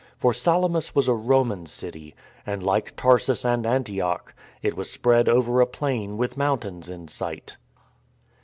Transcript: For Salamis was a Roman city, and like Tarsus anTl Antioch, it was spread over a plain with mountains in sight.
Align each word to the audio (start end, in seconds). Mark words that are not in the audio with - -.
For 0.17 0.33
Salamis 0.33 0.95
was 0.95 1.07
a 1.07 1.13
Roman 1.13 1.67
city, 1.67 2.15
and 2.43 2.63
like 2.63 2.95
Tarsus 2.95 3.43
anTl 3.43 3.67
Antioch, 3.67 4.33
it 4.63 4.75
was 4.75 4.89
spread 4.89 5.29
over 5.29 5.61
a 5.61 5.67
plain 5.67 6.17
with 6.17 6.37
mountains 6.37 6.89
in 6.89 7.07
sight. 7.07 7.55